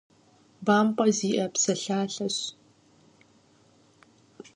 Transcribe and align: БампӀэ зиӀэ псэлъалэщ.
БампӀэ 0.65 1.07
зиӀэ 1.17 1.45
псэлъалэщ. 1.53 2.37